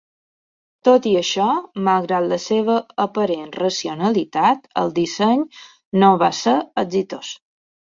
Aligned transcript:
Tot 0.87 1.03
i 1.09 1.11
això, 1.19 1.49
malgrat 1.87 2.25
la 2.31 2.39
seva 2.45 2.79
aparent 3.05 3.53
racionalitat, 3.61 4.67
el 4.85 4.91
disseny 4.99 5.47
no 6.07 6.13
va 6.27 6.33
ser 6.43 6.59
exitós. 6.87 7.33